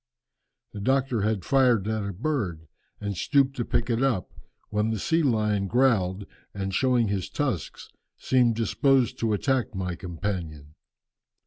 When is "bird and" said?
2.11-3.15